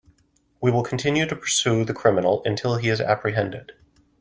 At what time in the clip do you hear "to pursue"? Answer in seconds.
1.27-1.85